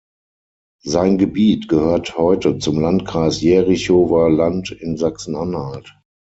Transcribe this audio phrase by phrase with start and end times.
[0.83, 5.95] Sein Gebiet gehört heute zum Landkreis Jerichower Land in Sachsen-Anhalt.